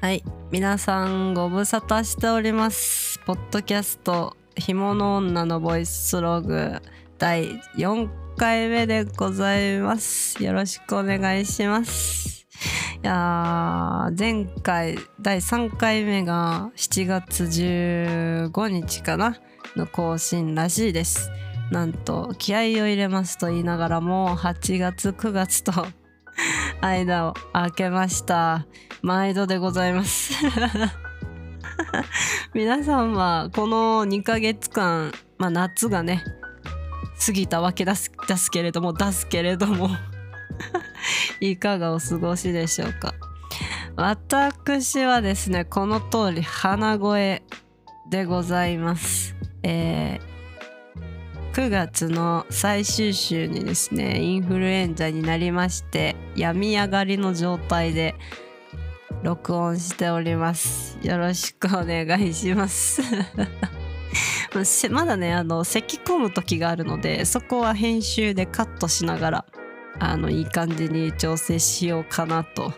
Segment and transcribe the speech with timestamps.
[0.00, 0.22] はい。
[0.52, 3.18] 皆さんご無沙汰しております。
[3.26, 6.80] ポッドキャストひもの女のボイスログ
[7.18, 10.40] 第4回目でございます。
[10.40, 12.46] よろしくお願いします。
[13.02, 19.36] いやー前回第3回目が7月15日かな
[19.74, 21.28] の更新らしいです。
[21.72, 25.72] なんと気合を入れますと言いながらも8月9月と
[26.80, 28.66] 間を空けました。
[29.02, 30.34] 毎度でございます。
[32.54, 36.24] 皆さんはこの2ヶ月間、まあ、夏がね
[37.24, 39.90] 過ぎたわけですですけれども出すけれども
[41.40, 43.14] いかがお過ごしでしょうか。
[43.96, 47.42] 私はですねこの通り鼻声
[48.08, 49.34] でございます。
[49.62, 50.37] えー、
[51.52, 58.14] 9月の最終週にですねインフルエンザになりまして病み上がりの状態で
[59.22, 60.98] 録音しております。
[61.02, 63.02] よろしくお願いします。
[64.90, 69.44] まだねあの咳き込む時があるのでそこは編集でカットしながら
[69.98, 72.72] あのいい感じに調整しようかなと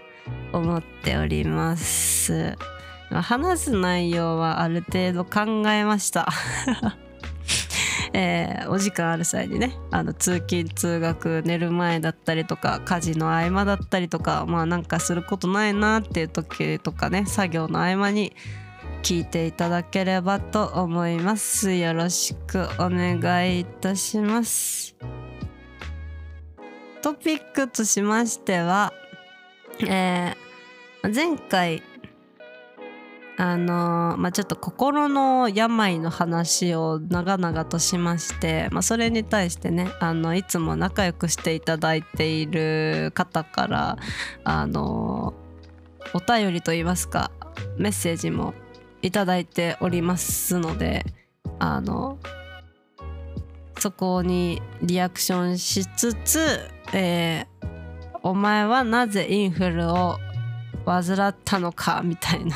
[0.53, 2.57] 思っております。
[3.11, 6.29] 話す内容はある程度考えました。
[8.13, 18.33] えー、お時間ある際にねあの通勤通学寝る前だったりとか家事の合間だったりとかまあなんかすることないなっていう時とかね作業の合間に
[19.03, 21.73] 聞いていただければと思います。
[21.73, 24.95] よろしくお願いいたします。
[27.03, 28.93] トピックとしましては、
[29.81, 31.83] えー、前回
[33.41, 43.97] あのまあ、ちょっと心の病の話を長々としまして、まあ、それに対してねあのいつも仲良くしていただいている方から
[44.45, 45.33] あの
[46.13, 47.31] お便りといいますか
[47.79, 48.53] メッセージも
[49.01, 51.07] いただいておりますので
[51.59, 52.19] あの
[53.79, 56.61] そこにリアクションしつつ、
[56.93, 60.19] えー、お前はなぜインフルを
[60.85, 62.55] 患ったのかみたいな。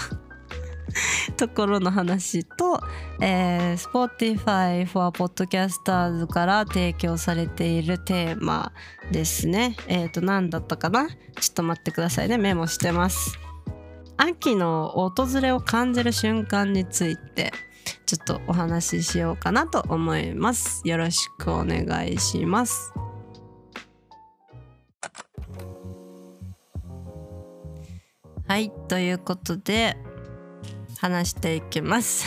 [1.36, 2.80] ところの話と、
[3.20, 8.72] えー、Spotify for Podcasters から提供されているテーマ
[9.10, 9.76] ですね。
[9.88, 11.08] えっ、ー、と、何だったかな？
[11.08, 11.16] ちょ
[11.50, 12.38] っと待ってくださいね。
[12.38, 13.38] メモしてます。
[14.16, 17.52] 秋の訪れを感じる瞬間について
[18.06, 20.82] ちょっとお話ししようかなと思います。
[20.84, 22.92] よろしくお願いします。
[28.46, 29.96] はい、ということで
[31.04, 32.24] 話していきます。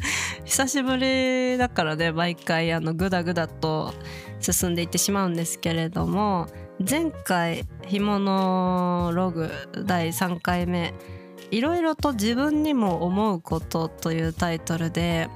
[0.44, 3.94] 久しぶりだからね毎回あのグダグダと
[4.38, 6.46] 進んでいってしまうんですけれども
[6.78, 9.50] 前回「ひものログ」
[9.86, 10.92] 第3回目
[11.50, 15.30] 「いろいろと自分にも思うこと」というタイトルで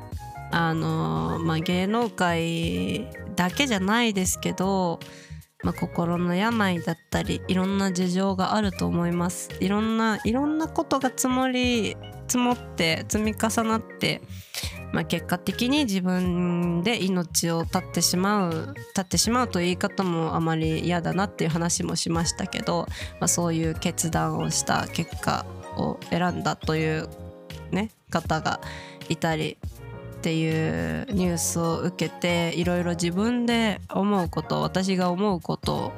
[0.51, 5.01] あのまあ芸能界だけじゃないですけど
[5.63, 9.49] まあ、心の病だったりいろんな事情があると思います。
[9.61, 11.97] いろんないろんなことが積もり
[12.27, 14.23] 積もって積み重なって、
[14.93, 22.87] まあ、結果的に自分で命を絶ってしまう絶ってしまうという言い方もあまり嫌だなっていう話もしましたけど、
[23.21, 25.47] まあ、そういう決断をした結果
[25.77, 27.09] を選んだという、
[27.71, 28.61] ね、方が
[29.09, 29.59] いたり
[30.17, 35.93] っていうニュースを受けていろいろ自分で思うこと私が思うことを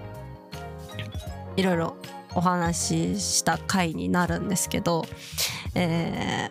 [1.57, 1.97] いろいろ
[2.35, 5.07] お話しした回になるんですけど、
[5.75, 6.51] え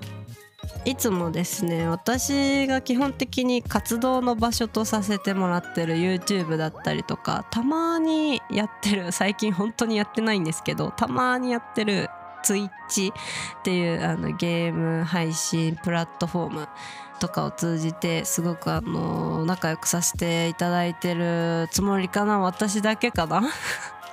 [0.85, 12.09] ー、いつもですね私が基本的に活動の場所とさせてもらってる YouTube だったりとかたまにやってる最近本当にやってないんですけどたまにやってる
[12.43, 13.13] Twitch っ
[13.63, 16.67] ていうあのゲーム配信プラットフォーム
[17.19, 23.43] とかを通じてすごくあの仲良くさせていただいてるつもりかな私だけかな。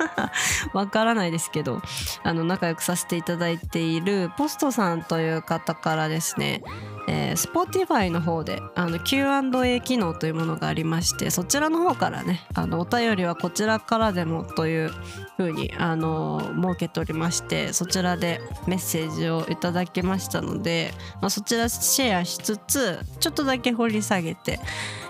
[0.73, 1.81] わからないですけど
[2.23, 6.63] あの仲良くさせていただいているポストさんという方からですね、
[7.09, 14.93] えー、Spotify の方であの Q&A 機能というものがありましてそちらの方からねあのお便りはこちらからでもという
[15.37, 24.61] ふうにあの設けておりましてそちらでメッセージをいただきましたので、まあ、そちらシェアしつつちょっとだけ掘り下げて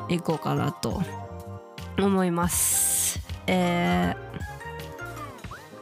[0.08, 1.02] いこうかなと
[1.98, 3.20] 思います。
[3.46, 4.49] えー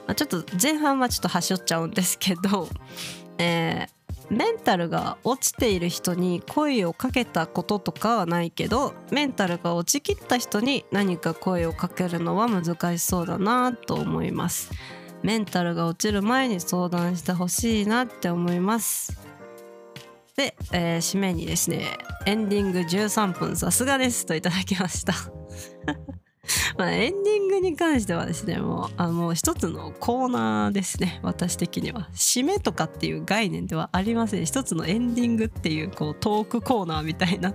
[0.09, 2.69] まあ、ちょっと前半はちょっと端折っちゃうんですけど、
[3.39, 14.71] えー、メンタルが落ちている人に声をかけたこととかはないけどメンタルが落ちきった人に何か声をかけるのは難しそうだなと思います。
[15.23, 19.19] メンタルが落ちる前に相談してほしいなって思います
[20.37, 25.15] で、えー、締めにですねエンディング13分さすがですといただきました
[26.79, 32.09] まあエンディングに関してはですねもうあの一つのコーナーですね私的には。
[32.15, 34.47] 締めとかっていう概念ではありません。
[34.47, 37.53] 一つのエンディングっていうこうトークコーナーみたいな。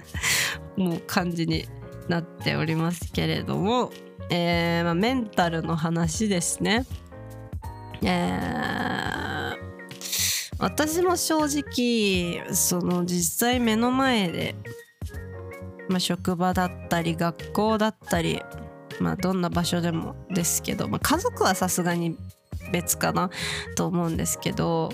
[0.76, 1.66] もう感じに
[2.08, 3.90] なっておりますけれども、
[4.30, 6.84] えーまあ、メンタルの話ですね。
[8.02, 9.56] えー、
[10.58, 14.54] 私も正直その実際目の前で、
[15.88, 18.42] まあ、職場だったり学校だったり、
[19.00, 22.16] まあ、どんな場所でもですけど、まあ、家族はさすがに
[22.72, 23.30] 別かな
[23.76, 24.90] と思うんですけど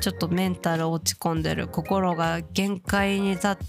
[0.00, 3.66] ちょっとメンタル落ち込んでる心が限界に達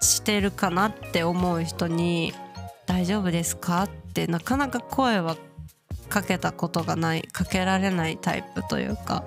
[0.00, 2.32] してるかなって思う人に
[2.86, 5.36] 「大丈夫ですか?」ってなかなか声は
[6.08, 9.24] かけたことがないかけられないタイプというか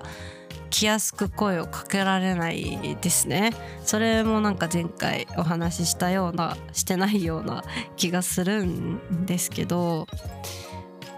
[0.69, 3.51] 気安く声をかけられないですね。
[3.83, 7.63] それもなんか前回お話ししたようなしてないような
[7.95, 10.07] 気がするんですけど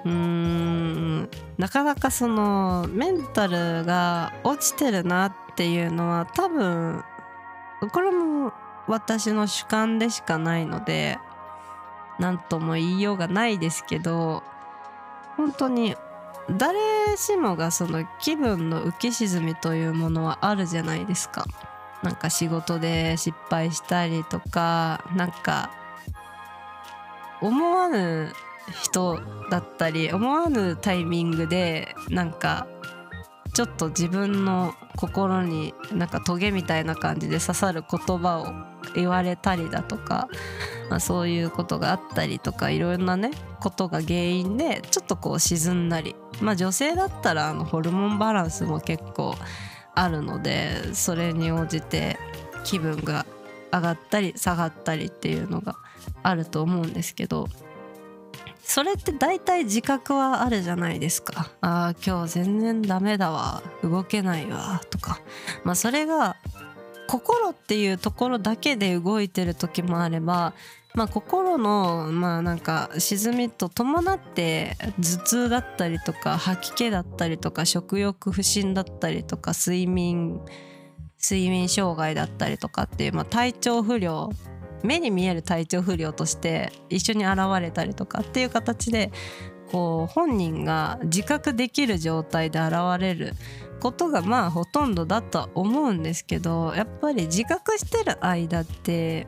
[0.06, 7.04] うーんなかなかそのメンタルが落ちてるなっていうのは多分
[7.92, 8.54] これも
[8.88, 11.18] 私の主観でしかないので
[12.20, 14.44] 何とも言いようがないですけど
[15.38, 15.96] 本当に
[16.58, 21.46] 誰しもがその気分の浮き沈みというものはあるじゃないですか。
[22.04, 25.70] なんか仕事で失敗したりとかなんか
[27.42, 28.32] 思わぬ
[28.84, 29.20] 人
[29.50, 32.68] だったり思わぬタイミングでなんか
[33.54, 40.28] ちょっと自分の心になんかトゲみたいな感じで刺さる言葉を言われたりだとか、
[40.90, 46.16] まあ、そういうことがあったりとかいろんなねことが原因でちょっとこう沈んだり。
[46.42, 49.36] まあ女性だったらあのホルモンバランスも結構
[49.96, 52.18] あるのでそれに応じて
[52.64, 53.26] 気分が
[53.72, 55.76] 上がったり下がったりっていうのが
[56.24, 57.48] あると思うんですけど。
[58.62, 61.50] それって大体自覚はあるじゃないですか。
[61.60, 63.64] あー今日全然ダメだわ。
[63.82, 64.80] 動けないわ。
[64.92, 65.22] とか。
[65.64, 66.36] まあそれが
[67.10, 70.54] 心っていうところだけで動いてる時もあれば
[70.96, 80.42] まあ、心のまあなんか沈みと伴って頭痛だったりとか吐き気だったりとか食欲不振だったりとか睡眠
[81.22, 84.32] 睡眠障害だったりとかっていう、まあ、体調不良
[84.84, 89.12] 目に見える体調不良として一緒に現れたりとかっていう形で
[89.72, 93.34] こう本人が自覚できる状態で現れる
[93.80, 99.28] ことがまあほとんどだとは思うんですけどやっぱり自覚してる間って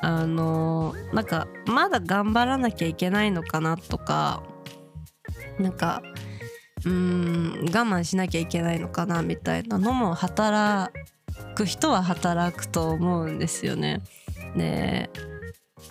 [0.00, 4.42] あのなんかまだ頑張らなきゃいけないのかなとか
[5.58, 6.02] なんか
[6.84, 10.92] うーん我慢しなきゃいけないのかなみたいなのも働
[11.54, 14.02] く人は働くと思うんですよね。
[14.56, 15.10] で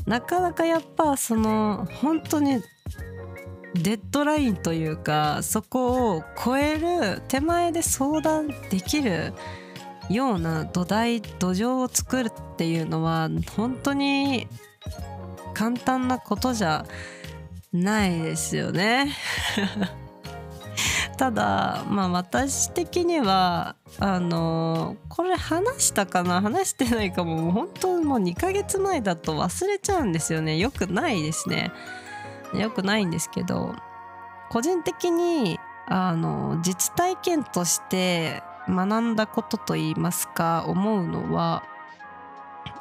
[0.06, 2.62] なかなかやっぱその本当に
[3.76, 9.34] デッドラインというかそこを超える手前で相談できる
[10.10, 14.48] ような土台土壌を作るっていうのは本当に
[15.54, 16.86] 簡単なことじゃ
[17.74, 19.14] ないですよね。
[21.18, 26.42] ただまあ私的にはあのこれ話したかな？
[26.42, 27.38] 話してないかも。
[27.38, 30.58] もう本当もう2ヶ月前だと忘れちゃうんですよね。
[30.58, 31.72] よくないですね。
[32.62, 33.76] よくないんですけど
[34.50, 41.64] 個人的にあの実体験として学んだことといいますか思うのは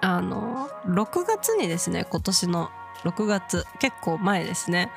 [0.00, 2.71] あの6月にですね今年の
[3.04, 4.90] 6月結構前ですね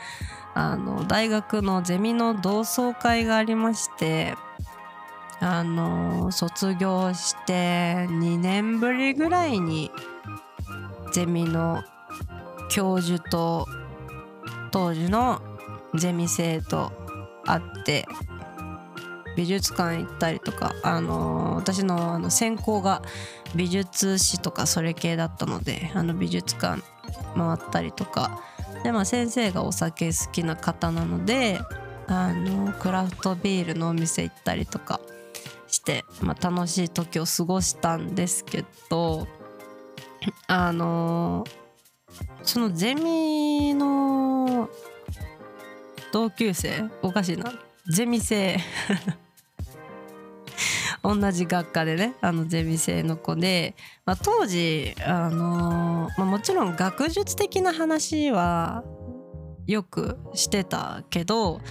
[0.54, 4.36] あの大学のゼミの同窓会がありまして
[5.40, 9.92] あの卒業して2年ぶりぐらいに
[11.12, 11.84] ゼミの
[12.70, 13.68] 教授と
[14.72, 15.42] 当時の
[15.96, 16.92] ゼミ生と
[17.46, 18.08] 会って
[19.36, 23.04] 美術館行ったりとか、あのー、私のあの専攻が
[23.56, 26.82] 美術史とかそれ系だったのであの美術館
[27.36, 28.42] 回ったりとか。
[28.84, 31.60] で、まあ、先生がお酒好きな方なので
[32.08, 35.00] あのクラフトビールのお店行ったりとか
[35.68, 39.28] して、まあ、楽しい時を過ごしたんですけど
[40.48, 41.52] あのー、
[42.44, 44.70] そのゼミの
[46.12, 47.52] 同級生おかしいな
[47.90, 48.58] ゼミ生
[51.04, 58.84] 同じ学科でねあのゼミ生の子で、まあ、当時、あの、まあ、もちろん学術的な話は
[59.68, 61.62] よくしてたけど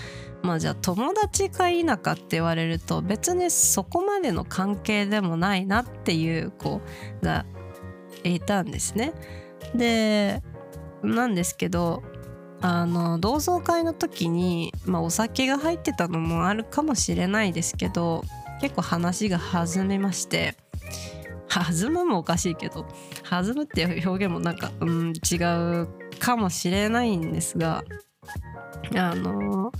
[0.42, 6.80] まあじゃあ友達か否かって言われると別にそこまでの関係でもないなっていう子
[7.22, 7.46] が
[8.22, 9.12] いたんですね。
[9.74, 10.42] で
[11.02, 12.02] なんですけど
[12.60, 18.24] あの同窓会の時に、まあ、お酒が入ってたのもあるかもしれないですけど
[18.60, 20.56] 結構話が弾みまして
[21.48, 22.86] 弾むもおかしいけど
[23.28, 25.36] 弾むっていう表現もなんか、うん、違
[25.82, 27.84] うかもしれないんですが
[28.94, 29.72] あの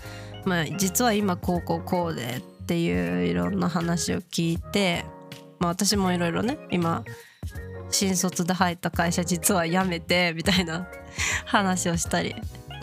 [0.44, 5.04] まあ実は今こうこうこうでっていういろんな話を聞いて、
[5.58, 7.04] まあ、私もいろいろね今
[7.90, 10.88] 新卒で入った会社実は辞めてみたいな
[11.44, 12.34] 話をしたり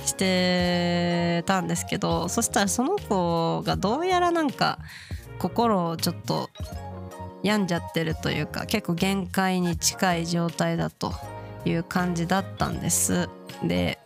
[0.05, 4.79] してたんですけどそしたらその子がどうやらなんか
[5.39, 6.49] 心をちょっと
[7.43, 11.13] 病んじゃってるというか結構限界に近い状態だと
[11.65, 13.29] いう感じだったんです。
[13.63, 13.99] で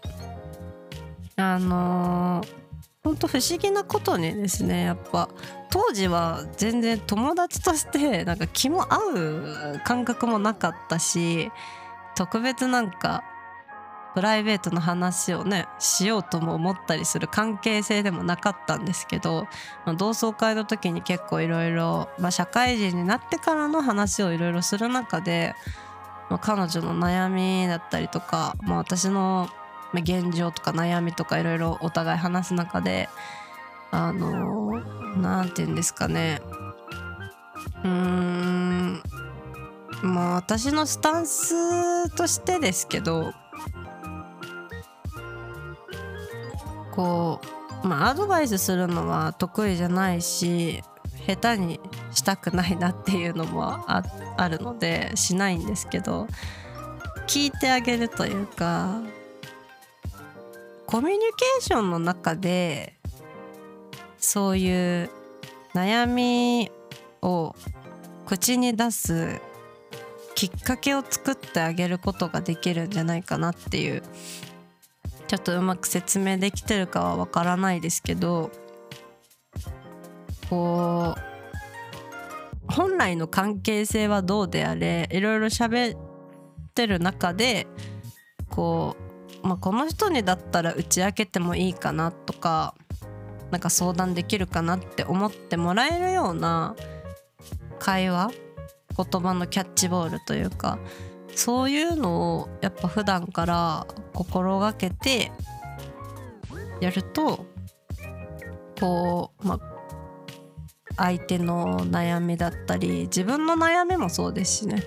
[1.35, 2.47] あのー、
[3.03, 5.29] ほんと不思議なことにですねやっぱ
[5.69, 8.97] 当時は全然友達としてなんか気も合
[9.75, 11.51] う感覚もなかったし
[12.15, 13.23] 特別なんか
[14.17, 19.47] プライベートの話をねしようとも思ったりする関係性でもなかったんですけど、
[19.85, 25.53] まあ、同窓会の時に結構いろいろ社会人になってからの話をいろいろする中で、
[26.31, 29.49] まあ、彼女の悩みだったりとか、まあ、私の
[29.93, 33.09] 現状とか悩みとかいろいろお互い話す中で
[33.91, 34.81] あの
[35.17, 36.41] 何て言うんですかね。
[37.83, 39.01] うーん。
[40.03, 43.33] まあ私のスタンスとしてですけど
[46.91, 47.41] こ
[47.83, 50.83] うまあアドバイスするのは得意じゃないし
[51.25, 51.79] 下手に
[52.11, 54.03] したくないなっていうのもあ
[54.37, 56.27] あるのでしないんですけど
[57.27, 59.01] 聞いてあげるというか
[60.85, 62.96] コミュニケーションの中で
[64.27, 65.09] そういう
[65.73, 66.69] 悩み
[67.21, 67.55] を
[68.25, 69.39] 口に出す
[70.35, 74.03] きっかけを作ってあげることができるんじゃないかなっていう
[75.29, 78.51] ちょっとうまく説明できてるかはわからないですけど
[80.49, 81.15] こ
[82.69, 85.99] う本来の関係性はどうであれいろいろ喋っ
[86.75, 87.65] てる中で
[88.49, 88.97] こ
[89.41, 92.75] う、まあ、この人にだったら打ち明けてもいいかなとか
[93.51, 96.75] なんか相談できるかなって思ってもらえるような
[97.79, 98.31] 会話
[98.95, 100.79] 言葉のキャッチボールというか
[101.35, 105.31] そういうのをやっぱ普段から心がけて
[106.81, 107.45] やると
[108.79, 109.59] こうま
[110.95, 114.83] 相手の悩みだったり自分の悩みもそうですしね。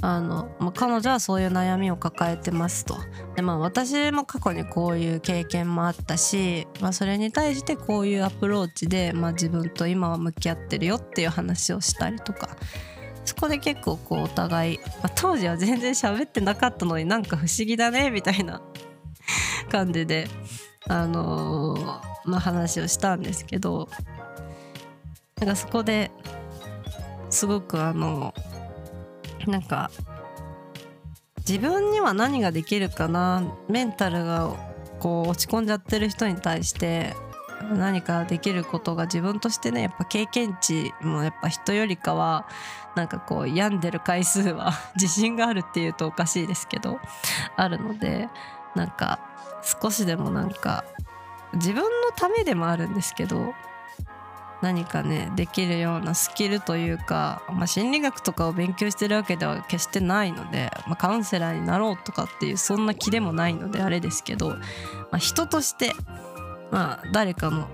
[0.00, 2.96] あの、まあ、彼女はそういう悩みを抱えてますと。
[3.36, 12.48] で、まあ、私も過去にこういう経験もあったし、まあ、それに対してこういうアプローチで、まあ、自分と今は向き合ってるよっていう話をしたりとか。
[13.26, 18.60] そこで結構こうお互い、まあ、当時は全然喋ってなかったのになんか不思議だねみたいな
[19.72, 20.28] 感じで
[20.86, 23.88] あのー、まあ、話をしたんですけど。
[25.40, 26.10] なんかそこで
[27.30, 28.32] すごくあの
[29.46, 29.90] なんか
[31.46, 33.42] 自分には何ができるかな？
[33.68, 34.50] メンタルが
[34.98, 37.14] こう落ち込んじゃってる人に対して
[37.72, 42.46] 何かできることが自分としてねやっぱ経験値もやっぱ人よりかは
[42.94, 46.98] なんかこう病んでる回数は 自信があるっていうとおかしいですけど
[47.56, 48.28] あるので
[48.74, 49.18] なんか
[49.62, 50.84] 少しでもなんか
[51.54, 53.54] 自分のためでもあるんですけど
[54.64, 64.58] 何かねできるようなスキルというか、まあ、心理学とかを勉強してるわけでは決してないので、まあ、カウンセラーになろうとかっていうそんな気でもないのであれですけど、ま
[65.12, 65.92] あ、人として
[66.74, 67.68] まあ、誰かの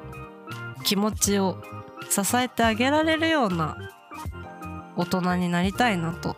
[0.84, 1.56] 気持ちを
[2.10, 3.78] 支えてあげられるような
[4.94, 6.36] 大人になりたいなと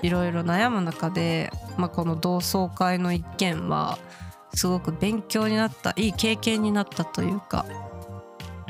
[0.00, 3.98] いろいろ悩む中で、まあ、この同窓会の一件は
[4.54, 7.66] すごく勉強になったいい経験になったというか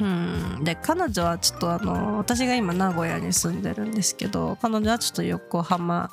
[0.01, 0.65] うん。
[0.65, 6.11] で彼女はちょっとあの私が今名古屋に住んでるんですけど彼女はちょっと横浜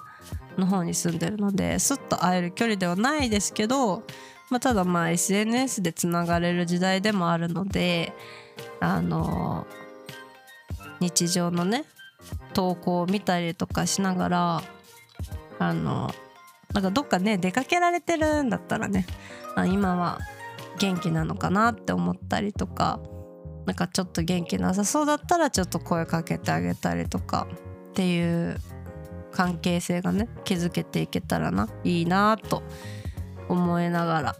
[0.57, 4.03] の方に住んでるのですっと会える距離ではないですけど
[4.49, 8.13] まあ、ただまあ SNS でつながれる時代でもあるので
[8.79, 9.67] あの
[10.99, 11.85] 日常のね
[12.53, 14.63] 投稿を見たりとかしながら
[15.59, 16.13] あの
[16.73, 19.05] なんかどっかね出かけられてるんだったらね
[19.55, 20.19] あ今は
[20.79, 22.99] 元気なのかなって思ったりとか
[23.67, 27.47] なんかちょっと元気なさそうだったらちょっと声かけてあげたりとか
[27.89, 28.57] っていう
[29.33, 32.63] 関係性がね築けていけたらないいなと
[33.49, 34.35] 思いながら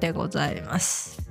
[0.00, 1.26] でございます。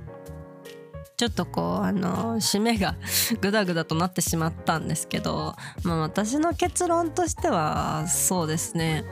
[1.16, 2.96] ちょっとこうあの締めが
[3.40, 5.54] グダグダとなってしまったんですけど、
[5.84, 9.04] まあ、私の結論としてはそうですね。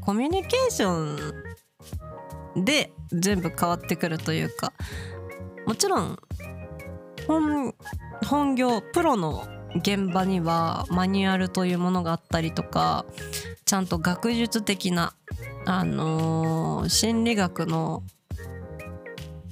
[0.00, 4.72] コミュニケーションで全部変わってくるというか
[5.66, 6.18] もちろん
[7.40, 7.74] 本
[8.26, 9.46] 本業プロの
[9.76, 13.06] 現場にはマニュアルというものがあったりとか
[13.64, 15.14] ちゃんと学術的な、
[15.64, 18.02] あのー、心理学の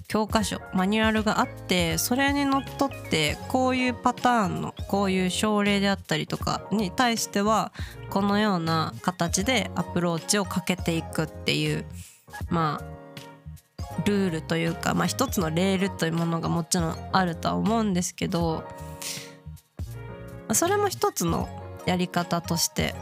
[0.08, 7.72] 教科書マニュアルがあってそれにのっとってこういうパターンのこういう症例であったりとかに対しては
[8.10, 11.84] このような形でアプローチをかけていくっていう
[12.48, 12.99] まあ
[14.04, 18.64] ルールというか、まあ、一つのレールというものがもちろんあるとは思うんですけど
[20.52, 21.48] それも一つの
[21.86, 22.94] やり方として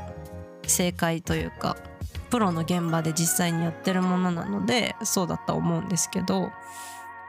[0.66, 1.76] 正解というか
[2.30, 6.50] プロの現場で実際にやってるものなのでそうだと思うんですけど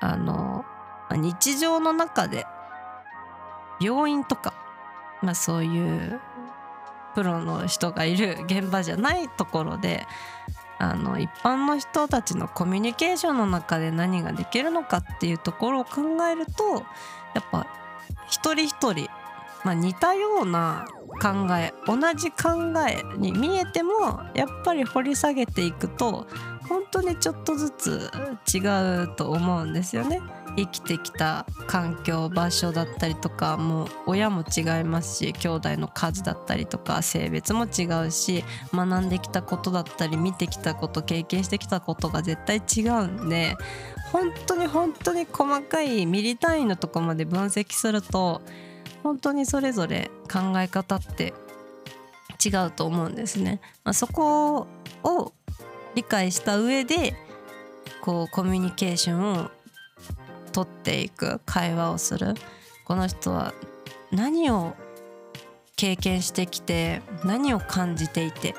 [0.02, 0.66] あの
[1.12, 2.46] 日常の中で
[3.82, 4.54] 病院とか、
[5.22, 6.20] まあ、そういう
[7.16, 10.06] プロの人がいる現場じゃないところで
[10.80, 16.84] あの一般の人たちのコミュニケーションの中で何ができるのかっていうところを考えると
[17.36, 17.68] やっぱ
[18.28, 19.10] 一人一人、
[19.66, 20.88] まあ、似たような
[21.22, 26.28] 考え同じ考えに見えてもやっぱり掘り下げていくと
[26.70, 28.12] 本当にちょっとずつ
[28.54, 28.60] 違
[29.04, 30.22] うと思うんですよね。
[30.58, 43.56] 生きてきた環境場所だったりとかもう親も違いますし兄弟の数だったりとか性別も違うし学んできたことだったり見てきたこと経験してきたことが絶対違うんで
[44.12, 48.42] 本当に本当に細かいミリ単位のとこまで分析すると
[49.04, 51.34] 本当にそれぞれ考え方って
[52.44, 53.60] 違うと思うんですね。
[53.84, 54.68] まあ、そこ
[55.04, 55.34] を
[55.96, 57.14] 理解した上で
[58.02, 59.52] こうコミュニケーションを
[60.66, 62.34] 取っていく会話をする。
[62.86, 63.54] この人は
[64.12, 64.74] 何を
[65.76, 68.56] 経験してきて何を感じていて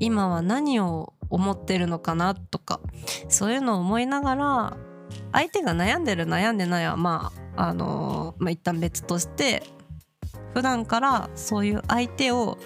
[0.00, 2.80] 今は何を思ってるのかなとか
[3.28, 4.76] そういうのを思いながら
[5.32, 9.62] 相手が悩んでる悩んでないはまああの、まあ、一旦別として
[10.52, 12.58] 普段からそういう相手を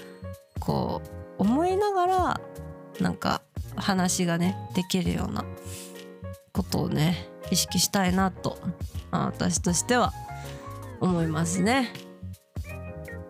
[0.58, 1.02] こ
[1.38, 2.40] う思いながら
[3.00, 3.42] なんか
[3.76, 5.44] 話がねできるような
[6.52, 8.58] ことをね意識したいなと、
[9.10, 10.12] まあ、私としては
[11.00, 11.92] 思いますね。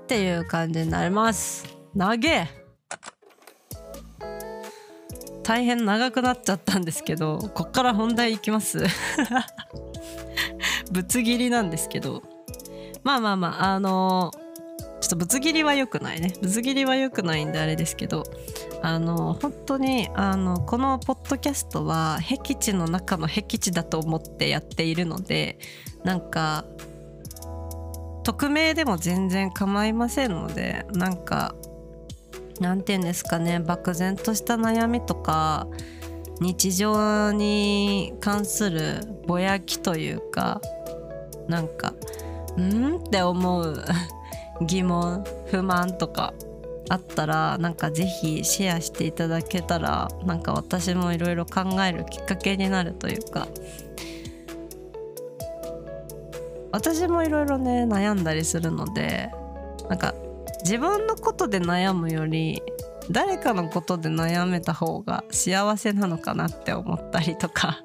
[0.04, 1.64] っていう感じになります。
[1.98, 2.48] 投げ
[5.42, 8.86] 大変長くなっちゃったんですけどこっから本題いきます
[10.90, 12.22] ぶつ切りなんですけど
[13.02, 14.41] まあまあまああのー、
[15.02, 16.32] ちょっとぶつ切りは良くないね。
[16.40, 18.22] ぶつ切りは良くないんであれですけど
[18.82, 25.58] あの本当にあのこのポッドキャストは僻地の中の僻地だと思ってやっているので
[26.04, 26.64] なんか
[28.22, 31.56] 匿名でも全然構いませんのでなんか
[32.60, 35.66] なんて言うんですかね漠然とした悩みとか
[36.40, 40.60] 日常に関するぼやきというか
[41.48, 41.92] なんか
[42.56, 43.84] うんって思う。
[44.66, 46.34] 疑問不満とか
[46.88, 53.48] あったらなんかぜひシェアしていただけたらなんか私もいろいろ考えるきっかけになるというか。
[56.74, 59.30] 私もいろいろね悩んだりするので
[59.90, 60.14] なんか
[60.62, 62.62] 自分のことで悩むより
[63.10, 67.82] 誰かのことで悩めた方が幸せなのかなって思ったりとか。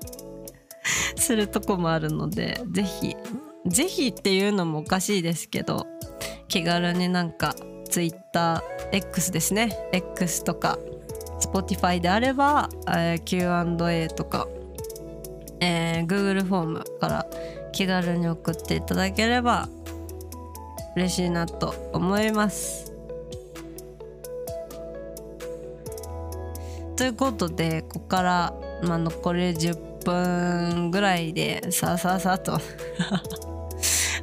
[1.15, 3.17] するとこもあるので是非
[3.65, 5.85] 是非っていうのもおかしいですけど
[6.57, 7.53] 気軽になんか
[7.87, 10.79] TwitterX ですね X とか
[11.39, 14.47] Spotify であれば、えー、Q&A とか、
[15.59, 17.27] えー、Google フォームから
[17.73, 19.69] 気軽に送っていただければ
[20.95, 22.91] 嬉しいなと思います。
[26.95, 32.59] ということでここから、まあ、残り10分ぐらいでさあさあさあと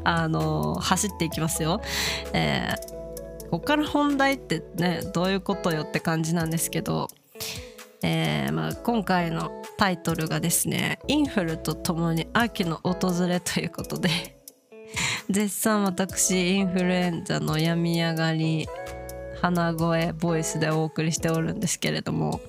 [0.05, 1.81] あの、走っていきますよ。
[2.33, 2.95] えー
[3.55, 7.07] ここから本題ってねどういうことよって感じなんですけど、
[8.03, 14.11] えーまあ、今回のタイトルがですね「インフルとともに秋の訪れ」ということで
[15.31, 18.67] 絶賛私インフルエンザの病み上がり
[19.41, 22.41] 鼻声ボイスでお送りしておるんですけれども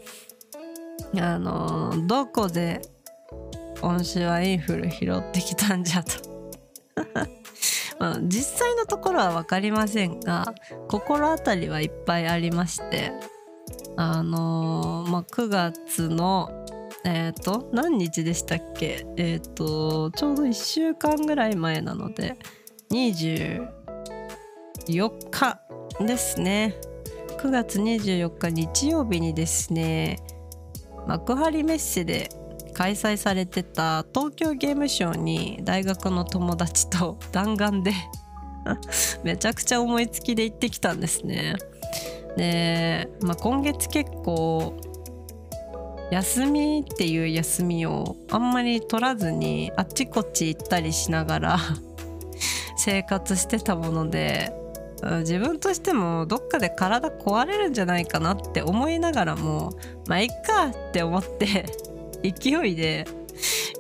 [1.20, 2.82] あのどこで
[3.80, 6.14] 今週はインフル拾ってきたんじゃと
[8.00, 10.54] まあ、実際のところは分かりませんが
[10.88, 13.12] 心当たりはいっぱいありまして
[13.96, 16.66] あのー、まあ、9月の
[17.06, 19.06] えっ、ー、と何日でしたっけ？
[19.16, 22.36] えっ、ー、とちょうど1週間ぐらい前なので
[22.92, 23.70] 24
[25.30, 25.62] 日
[26.04, 26.76] ですね。
[27.38, 30.18] 9月24日日曜日にですね
[31.06, 32.30] 幕張メッセで
[32.76, 37.94] 開催されてた東京ゲームショウに大学の友達と 弾丸で
[39.24, 41.56] めちゃくちゃ思いつきで行ってきたんですね。
[42.36, 44.74] で、まあ、今月結構
[46.12, 51.58] 休みっていう休みをあんまり取らずにあっちこっち行ったりしながら
[52.78, 54.52] 生活してたもので
[55.20, 59.72] 自分としてもどっかで体壊れるんじゃないかなって思いながらも
[60.08, 61.66] まあいっかって思って
[62.32, 63.06] 勢いで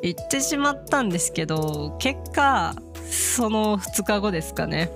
[0.01, 2.75] 行ってしまったんですけど結果
[3.09, 4.91] その2日後ですかね。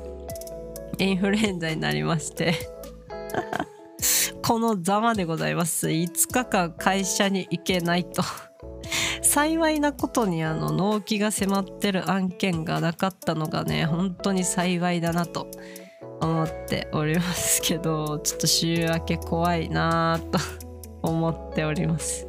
[0.98, 2.54] インフルエンザになりまして。
[4.44, 5.88] このざまでございます。
[5.90, 8.24] 5日間会社に行けないと。
[9.22, 15.52] 幸いなことにあの納期が迫ってる案件がなかったのがね本当に幸いだなと
[16.20, 20.40] 思っておりますけどちょっと週明け怖いなと
[21.04, 22.29] 思っております。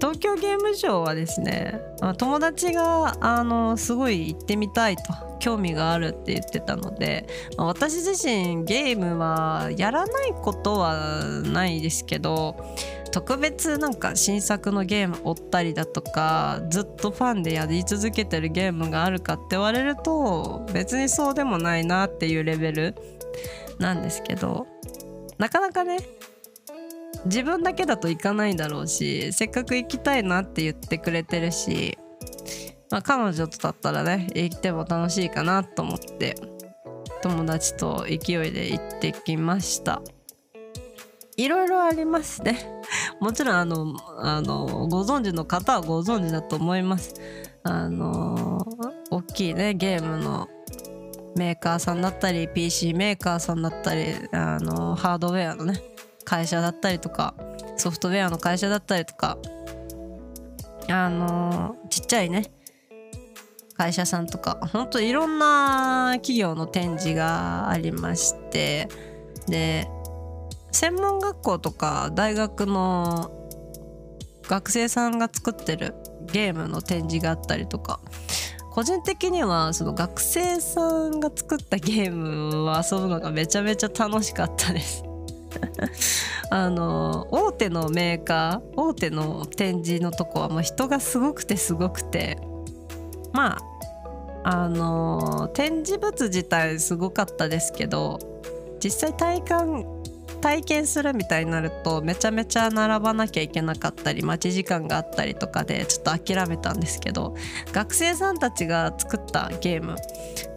[0.00, 1.80] 東京ゲームショウはですね
[2.18, 5.02] 友達があのすごい行ってみたいと
[5.38, 12.56] 興味があるって言ってたので私自身ゲームはやらないことはないですけど
[13.10, 22.94] 特別なんか新作のゲーム追ったりだとかずっとファンでやり続けてるゲームがあるかって言われると別にそうでもないなっていうレベル
[23.78, 24.66] なんですけど
[25.38, 25.98] なかなかね
[27.24, 31.96] 自分だけだと行かないだろうしせっかく行きたいなって言ってくれてるし、
[32.90, 36.34] まあ、彼女とだったらね行っても楽しいかなと思って
[37.22, 40.02] 友達と勢いで行ってきました。
[41.36, 42.58] いろいろありますね。
[43.20, 47.14] もちろんあのあのご存知の方はご存知だと思います。
[47.62, 48.66] あの
[49.10, 50.48] 大きいねゲームの
[51.36, 55.80] メーカーさんだったり PC メーカーさんだったりあのハードウェアのね
[56.24, 57.34] 会社だったりとか
[57.76, 59.38] ソフトウェアの会社だったりとか
[60.88, 62.50] あのちっちゃいね
[63.76, 68.88] 会社さんとかほんといろんな企業の展示がありまして
[69.48, 69.88] で
[70.70, 73.30] 専門学校とか大学の
[74.42, 75.94] 学生さんが作ってる
[76.26, 78.00] ゲームの展示があったりとか
[78.70, 85.04] 個人的にはその学生さんが作ったゲームを遊ぶのがめちゃめちゃ楽しかったです。
[86.50, 92.38] あの大手のメーカー大手の展示のとこはもう人がすごくてすごくて
[93.32, 93.72] まあ
[94.44, 98.18] あの展示物自体すごかったですけど
[98.82, 100.02] 実際体感
[100.40, 107.36] 体験するみたいになるとめちゃめちゃ並ばなきゃいけなかったり待ち時間があったりとかでちょっと諦めたんですけど
[107.72, 109.96] 学生さんたちが作ったゲーム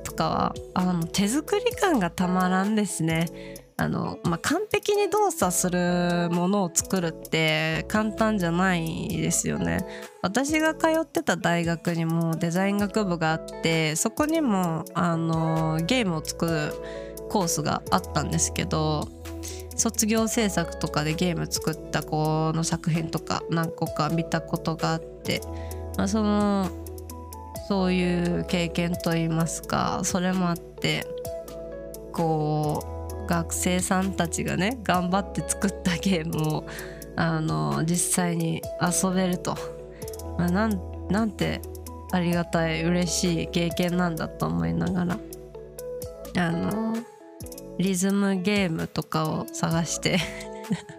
[0.04, 3.65] とかはあの手作り感がたまらんですね。
[3.78, 9.86] あの、まあ、完璧に動作するものを作るって簡単じゃないですよね。
[10.22, 16.74] 私が通ってた大学にもデザイン学部があってそこにもあのゲームを作る
[17.30, 19.10] コースがあったんですけど
[19.76, 25.42] 卒業制作とかでゲーム作った子の作品とか何個か見たことがあって、
[25.98, 26.70] まあ、その
[27.68, 31.06] そういう経験といいますかそれもあって
[32.14, 32.95] こう
[33.26, 36.68] 学生さんたちがね頑張って作ったゲームを
[37.16, 39.56] あの実際に遊べると、
[40.38, 41.62] まあ、なんなんて
[42.12, 45.20] ありがたい嬉しい経験なんだと思いながら
[46.38, 46.96] あの
[47.78, 50.18] リズムゲームとかを探して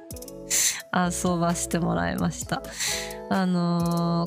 [0.93, 2.63] 遊ばしてもらいました。
[3.29, 4.27] あの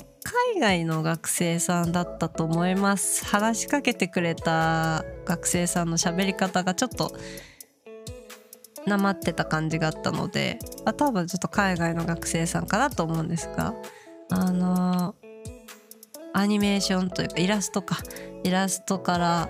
[0.53, 3.25] 海外の学生さんだったと思います。
[3.25, 7.15] 話しかけてくれた学生さんの喋り方がちょっと
[8.85, 13.73] なまってた感じがあったのであ多分ちょっと海外の学生さんかなと思うんですが
[14.31, 15.15] あの
[16.33, 17.97] アニメーションというかイラストか。
[18.43, 19.49] イラストから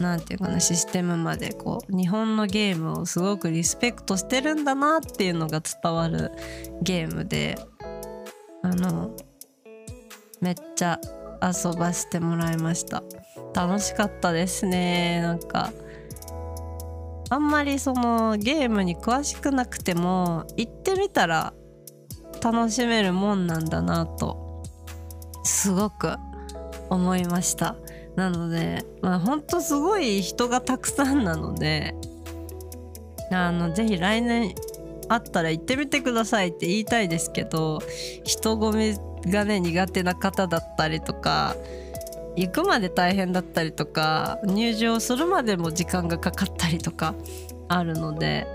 [0.00, 6.32] 何て言うかなシステムまでこう日本のゲームをすごくリスペクトしてるんだなっていうのが伝わる
[6.82, 7.58] ゲームで
[8.62, 9.16] あの
[10.40, 11.00] めっちゃ
[11.42, 13.02] 遊ばしてもらいました。
[13.54, 15.72] 楽しかったですねなんか。
[17.32, 21.54] あんまりそのゲームに詳しくなくても行ってみたら
[22.42, 24.62] 楽しめるもんなんだなと
[25.42, 26.14] すごく
[26.90, 27.74] 思いました。
[28.16, 31.94] なのでまあほんとすごい人がたくさんなので
[33.30, 34.54] あのぜひ来年
[35.08, 37.80] あったら行ってみてくださいって言いたいですけど
[38.24, 38.76] 人混
[39.24, 41.56] みがね苦手な方だったりとか
[42.36, 47.14] 行くまで大変だったりとか入場するまでも時間がかかったりとか
[47.68, 48.46] あるので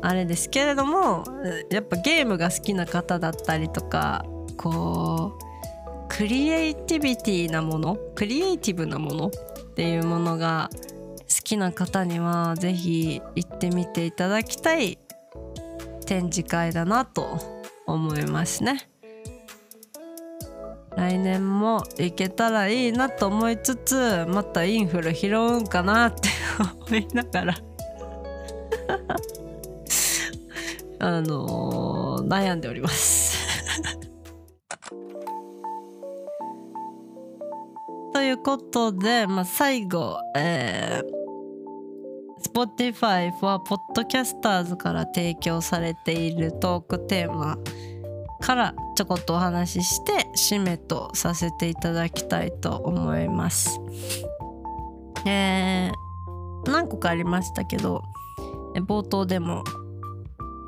[0.00, 1.24] あれですけれども
[1.70, 4.24] やっぱゲームが好きな方だったりとか
[4.56, 9.30] こうクリエイティビティなものクリエイティブなものっ
[9.74, 14.98] ていうものが好きな方には是非行ってみていただきたい
[16.06, 17.38] 展示会だなと
[17.86, 18.91] 思いますね。
[20.96, 26.28] 来年も行けたらいいなと思いつつまたインフル拾うんかなって
[26.86, 27.54] 思いながら。
[30.98, 33.36] あのー、悩んでおります。
[38.12, 41.22] ということで、まあ、最後、えー、
[42.52, 47.58] Spotify for Podcasters から提供されているトークテーマ
[48.42, 53.80] からちょこっとお話しして締めとさせていただきたいと思います。
[55.24, 58.02] えー、何個かありましたけど
[58.88, 59.62] 冒頭でも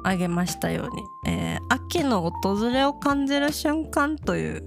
[0.04, 0.94] 挙げましたよう
[1.26, 4.62] に、えー、秋の訪れを感じる瞬間という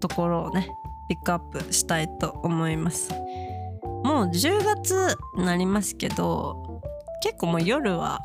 [0.00, 0.70] ところをね
[1.10, 3.12] ピックアップしたいと思います
[4.04, 6.80] もう10月になりますけど
[7.22, 8.20] 結構もう夜は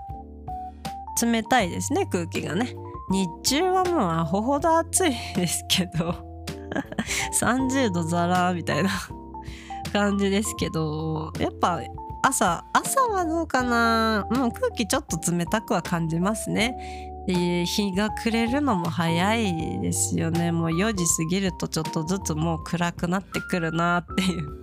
[1.22, 2.76] 冷たいですね空気がね
[3.12, 6.16] 日中はもうアホほど暑いですけど
[7.40, 8.90] 30度ザラーみたいな
[9.92, 11.82] 感じですけどやっぱ
[12.24, 14.28] 朝朝はどうかな？
[14.32, 16.76] もう空気ちょっと冷たくは感じますね。
[17.28, 20.52] で日が暮れるのも早いですよね。
[20.52, 24.62] もう4時過ぎるとちょっとずつもう暗くなってくるなっていう。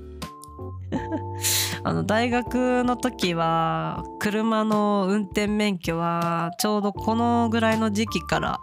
[1.85, 8.61] あの大学の時は車の運転免許はちょうどこのぐらいの時期から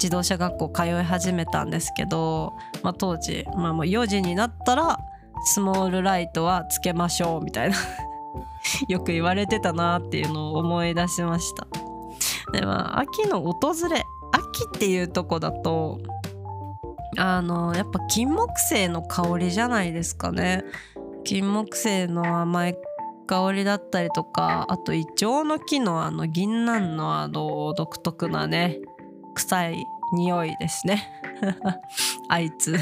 [0.00, 4.98] 自動車学校通い始めたんですけど、まあ、当時、まあ、もう4時になったら
[5.44, 7.76] スモールライトはつけましょうみたいな
[8.88, 11.66] よく言われてたなっていうのを思い出しました。
[12.52, 16.00] でまあ秋の訪れ秋っていうとこだと
[17.16, 20.64] あのやっぱ金木犀の香りじゃないですかね。
[21.24, 22.76] 金木犀の甘い
[23.26, 28.80] 香りだったりとかあとイチョウの木のあの銀杏のあの独特なね
[29.34, 31.08] 臭い匂いですね。
[32.28, 32.76] あいつ。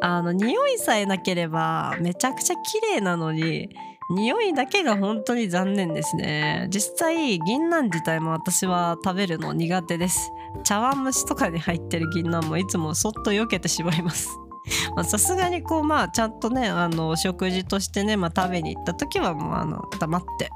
[0.00, 3.70] あの匂いさえなければめちゃくちゃ綺麗なのに
[4.10, 6.66] 匂いだけが本当に残念ですね。
[6.70, 10.30] 実際銀杏自体も私は食べるの苦手です。
[10.64, 14.28] 茶碗蒸しとかに入ってる銀杏もいつもそっと避けてしまいます。
[15.04, 20.50] さすがにこうまあちゃんとねあの食事としてね、まあ、食べに行った時はもうあの黙って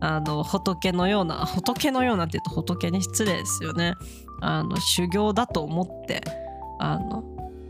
[0.00, 3.94] あの仏のような仏のようなって言うと仏に失礼ですよね。
[4.40, 6.20] あの修行だと思って
[6.80, 7.22] あの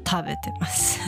[0.09, 1.01] 食べてます。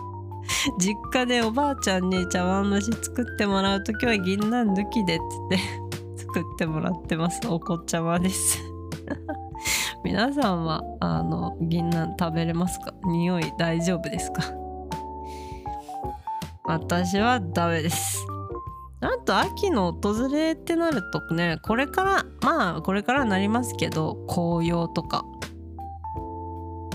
[0.78, 7.40] 実家でおばあちゃんに茶碗蒸し作ってもらう時は銀杏抜きでっつって作ってもらってます。
[7.48, 8.58] お子ちゃまです。
[10.04, 12.92] 皆さんはあの銀杏食べれますか？
[13.04, 14.42] 匂い大丈夫ですか？
[16.64, 18.24] 私はダメです。
[19.00, 25.24] あと秋の訪れってなるとねこれからまあこれからなりますけど紅葉とか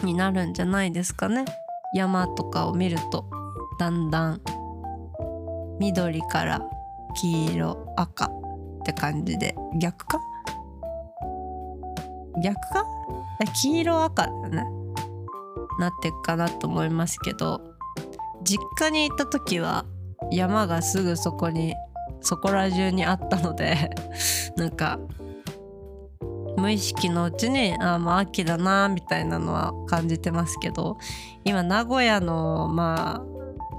[0.04, 1.46] になるんじゃないですかね。
[1.96, 3.26] 山とかを見ると
[3.80, 4.42] だんだん
[5.80, 6.62] 緑から
[7.22, 8.30] 黄色赤っ
[8.86, 10.20] て感じで逆か？
[12.44, 12.86] 逆か？
[13.46, 14.64] 黄色赤だよね
[15.80, 17.62] なってくかなと思いますけど
[18.44, 19.86] 実家に行った時は
[20.32, 21.76] 山がすぐそこに
[22.22, 23.90] そこら中にあったので
[24.56, 25.00] なんか
[26.58, 30.98] 無意識のうちにあもう秋だなみたいなのは感じてますけど
[31.44, 33.22] 今名古屋のまあ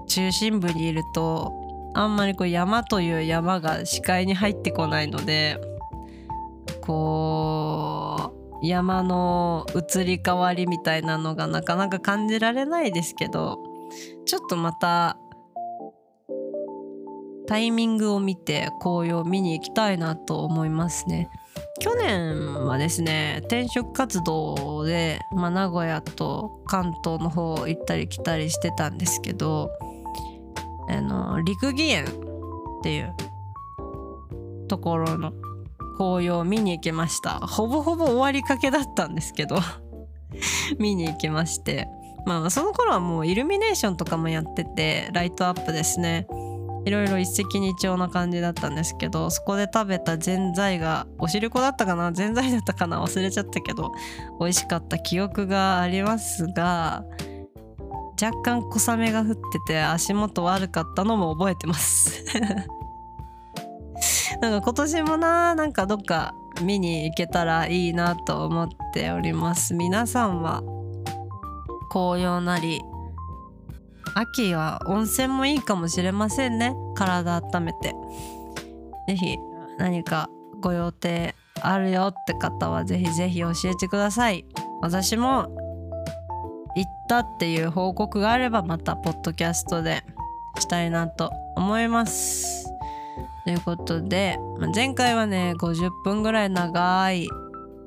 [0.06, 1.52] 中心部にいると
[1.94, 5.58] あんまりこう山という山が視界に入ってこないので
[8.68, 13.58] 山の移り変わりみたいなのがなかなか感じられないですけど
[14.24, 15.16] ちょっとまた
[17.46, 21.28] タイミングを見て紅葉見に行きたいなと思いますね。
[21.80, 29.70] 去年はですね転職活動で、まあ、名古屋と関東の方行ったり来たりしてたんですけど
[30.88, 32.08] あの陸義園っ
[32.82, 33.14] ていう
[34.68, 35.32] ところの
[35.96, 37.38] 紅葉見に行きました。
[37.40, 39.58] ほぼほぼ終わりかけだったんですけど。
[40.78, 41.88] 見に行きまして。
[42.26, 46.26] まあその頃はもうイルミネーションとかもやっててライトアップですね。
[46.86, 52.12] いろいろ一石二鳥な感じだったんですけどそこで食べたぜんざいがおしるこだったかな？
[52.12, 53.02] ぜんざいだったかな？
[53.02, 53.92] 忘れちゃったけど
[54.38, 57.04] 美味しかった記憶がありますが
[58.22, 62.22] 若干小雨が降ってて足元悪かったのも覚えてます。
[64.44, 69.72] なんか今年もななんかどっか見に行けたらいいなと思っております。
[69.72, 70.62] 皆さんは
[71.90, 72.82] 紅葉なり
[74.14, 76.74] 秋は温泉もいいかもしれませんね。
[76.94, 77.94] 体温めて。
[79.08, 79.38] 是非
[79.78, 80.28] 何か
[80.60, 84.44] ご予定あるよって方は是非是非教えてください。
[84.82, 85.48] 私も
[86.76, 90.04] 行ったっていう報告があればまたポッドキャストで
[90.58, 92.73] したいなと思います。
[93.44, 94.38] ということで
[94.74, 97.28] 前回はね50分ぐらい長い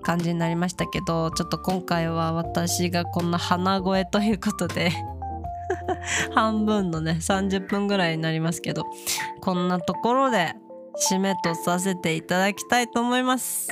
[0.03, 4.91] 感じになりましたけどちょっと今回は私がこんな鼻声ということで
[6.33, 8.85] 半分のね30分ぐらいになりますけど
[9.41, 10.55] こんなところで
[11.09, 13.69] 締めとさせていただきたいと思います。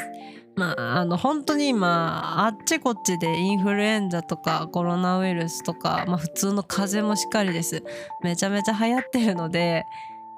[0.56, 7.84] まああの本当に今あっちこっちでインフルエンザとかコロナウイルスとか、まあ、普通の風邪もしっかりです。
[8.24, 9.86] めちゃめちゃ流行ってるので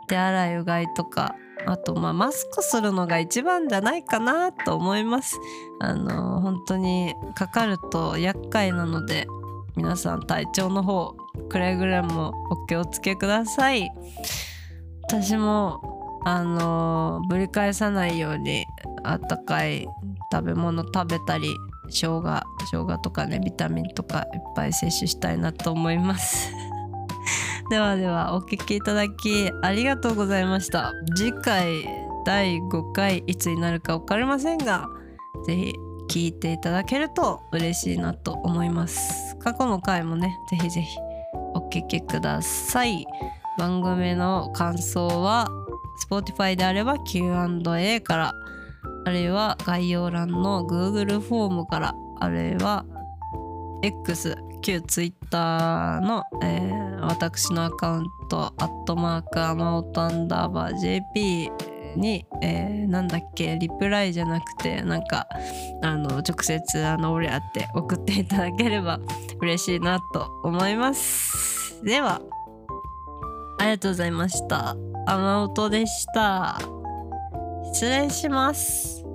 [0.07, 5.37] 手洗いうがいとかあとまあマスクするのが一番じゃないかなと思います。
[5.79, 9.27] あの本当にかかると厄介なので
[9.75, 11.15] 皆さん体調の方
[11.49, 13.91] くれぐれもお気をつけください。
[15.03, 18.65] 私もあのぶり返さないように
[19.03, 19.87] あったかい
[20.31, 21.55] 食べ物食べたり
[21.89, 22.21] 生姜
[22.71, 26.51] 生姜とかねビタミンとかいっぱい摂取したいなと思います。
[27.69, 30.93] ではではお聴きいただきありがとうございました。
[31.17, 31.85] 次回
[32.25, 34.87] 第5回いつになるか分かりませんが
[35.45, 35.75] 是非
[36.09, 39.35] 聞いていただけると嬉しいなと思います。
[39.39, 40.97] 過去の回もねぜひぜひ
[41.55, 43.05] お聞きください。
[43.57, 45.49] 番組の感想は
[46.09, 48.33] Spotify であれば Q&A から
[49.05, 52.85] あるいは概要欄の Google フォームからあるいは
[53.83, 61.51] X 旧 Twitter の、えー、私のアカウントアットマークアマオトアンダーバー JP
[61.95, 65.27] に、えー、なんだっけリプライじゃなくてなんか
[65.81, 68.99] あの直接あの俺やって送っていただければ
[69.41, 71.83] 嬉しいなと思います。
[71.83, 72.21] では
[73.59, 74.75] ありがとうございました。
[75.07, 76.59] 雨音でした。
[77.73, 79.06] 失礼します。